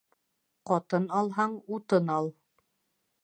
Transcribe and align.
Ҡатын 0.69 1.05
алһаң, 1.19 1.53
утын 1.77 2.09
ал 2.17 2.31